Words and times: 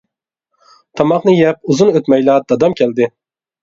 تاماقنى 1.03 1.37
يەپ 1.41 1.71
ئۇزۇن 1.71 1.95
ئۆتمەيلا 1.95 2.43
دادام 2.53 2.83
كەلدى. 2.83 3.15